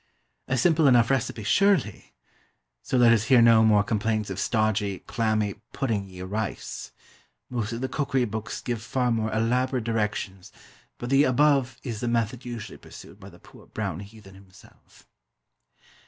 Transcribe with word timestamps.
A 0.47 0.57
simple 0.57 0.87
enough 0.87 1.11
recipe, 1.11 1.43
surely? 1.43 2.15
So 2.81 2.97
let 2.97 3.11
us 3.13 3.25
hear 3.25 3.39
no 3.39 3.63
more 3.63 3.83
complaints 3.83 4.31
of 4.31 4.39
stodgy, 4.39 4.97
clammy, 5.05 5.61
"puddingy" 5.73 6.23
rice. 6.23 6.91
Most 7.51 7.71
of 7.71 7.81
the 7.81 7.87
cookery 7.87 8.25
books 8.25 8.63
give 8.63 8.81
far 8.81 9.11
more 9.11 9.31
elaborate 9.31 9.83
directions, 9.83 10.51
but 10.97 11.11
the 11.11 11.23
above 11.23 11.77
is 11.83 11.99
the 11.99 12.07
method 12.07 12.43
usually 12.45 12.79
pursued 12.79 13.19
by 13.19 13.29
the 13.29 13.37
poor 13.37 13.67
brown 13.67 13.99
heathen 13.99 14.33
himself. 14.33 15.05